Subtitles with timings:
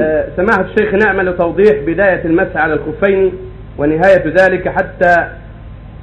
[0.00, 3.32] آه، سماحة الشيخ نعمل توضيح بداية المسح على الخفين
[3.78, 5.28] ونهاية ذلك حتى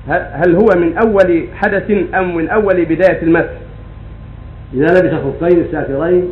[0.07, 3.53] هل هو من أول حدث أم من أول بداية المسح؟
[4.73, 6.29] إذا لبس الخفين الساترين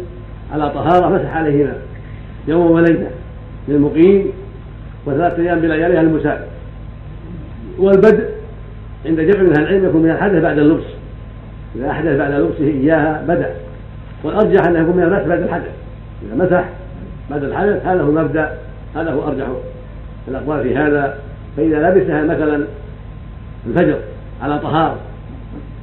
[0.54, 1.75] على طهارة مسح عليهما
[2.47, 3.09] يوم وليلة
[3.68, 4.25] للمقيم
[5.05, 6.45] وثلاثة أيام بلياليها للمسافر
[7.79, 8.29] والبدء
[9.05, 10.84] عند جمع من العلم يكون من الحدث بعد اللبس.
[11.75, 13.50] إذا أحدث بعد لبسه إياها بدأ.
[14.23, 15.71] والأرجح أنه يكون من المسح بعد الحدث.
[16.25, 16.63] إذا مسح
[17.32, 18.57] بعد الحدث هذا هو المبدأ
[18.96, 19.46] هذا هو أرجح
[20.28, 21.18] الأقوال في هذا.
[21.57, 22.65] فإذا لبسها مثلا
[23.68, 23.97] الفجر
[24.42, 24.97] على طهارة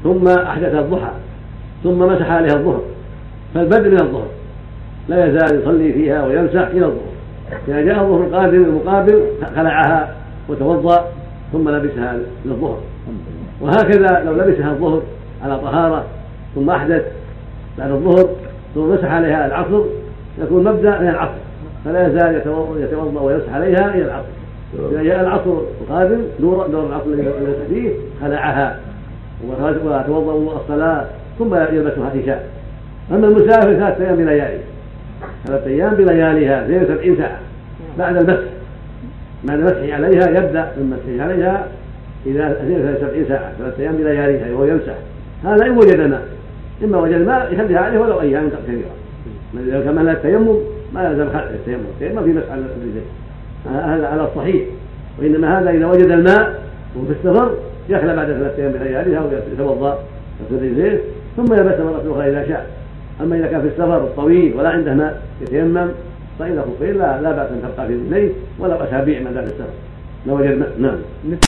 [0.05, 1.11] ثم أحدث الضحى
[1.85, 2.83] ثم مسح عليها الظهر
[3.55, 4.29] فالبدء من الظهر
[5.09, 7.17] لا يزال يصلي فيها ويمسح إلى الظهر.
[7.69, 9.23] إذا جاء الظهر القادم المقابل
[9.57, 10.15] خلعها
[10.49, 11.05] وتوضأ
[11.53, 12.79] ثم لبسها للظهر
[13.61, 15.03] وهكذا لو لبسها الظهر
[15.45, 16.05] على طهارة
[16.55, 17.03] ثم أحدث
[17.79, 18.29] بعد الظهر
[18.75, 19.83] ثم مسح عليها العصر
[20.39, 21.39] يكون مبدأ من العصر
[21.85, 22.43] فلا يزال
[22.83, 24.27] يتوضأ ويمسح عليها إلى العصر.
[24.93, 28.79] إذا جاء العصر القادم دور دور العصر الذي فيه خلعها.
[29.49, 31.05] وتوضأ الصلاة
[31.39, 32.49] ثم يلبسها إن شاء
[33.11, 34.59] أما المسافر ثلاثة أيام بليالي.
[35.47, 37.39] ثلاثة أيام بلياليها 72 ساعة.
[37.99, 38.51] بعد المسح.
[39.45, 41.67] بعد المسح عليها يبدأ من مسحه عليها
[42.27, 44.95] إذا 72 ساعة ثلاثة أيام بلياليها وهو يمسح.
[45.45, 46.23] هذا إن وجد ماء.
[46.85, 48.51] إما وجد ماء يخليها عليه ولو أيام
[49.55, 50.57] كثيرة إذا كان لا التيمم
[50.95, 51.81] ما يلزم خلع التيمم.
[52.01, 53.03] التيمم في مسح الرجلين
[53.67, 54.63] هذا على الصحيح.
[55.19, 56.63] وإنما هذا إذا وجد الماء
[56.97, 57.55] وفي السفر
[57.89, 59.99] يخلع بعد ثلاثة أيام بلياليها ويتوضأ
[60.51, 60.99] الرجلين
[61.37, 62.71] ثم يلبس مرة أخرى إذا شاء.
[63.21, 65.89] أما إذا كان في السفر الطويل ولا عنده ماء يتيمم
[66.39, 69.71] فإن خفين لا لا بأس أن تبقى في رجليه ولو أسابيع من ذلك السفر.
[70.27, 70.99] لو وجد ماء نعم.